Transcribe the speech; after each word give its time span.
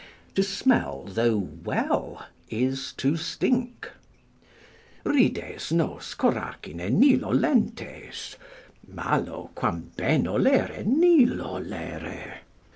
To 0.33 0.41
smell, 0.41 1.03
though 1.07 1.37
well, 1.63 2.25
is 2.49 2.91
to 2.93 3.15
stink: 3.17 3.87
"Rides 5.03 5.71
nos, 5.71 6.15
Coracine, 6.15 6.89
nil 6.89 7.23
olentes 7.23 8.35
Malo, 8.87 9.51
quam 9.53 9.91
bene 9.97 10.27
olere, 10.27 10.83
nil 10.87 11.39
olere." 11.43 12.39